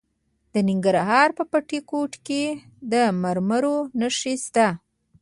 د 0.53 0.55
ننګرهار 0.69 1.29
په 1.37 1.43
بټي 1.51 1.79
کوټ 1.89 2.13
کې 2.27 2.43
د 2.91 2.93
مرمرو 3.21 3.77
نښې 3.99 4.33
شته. 4.43 4.67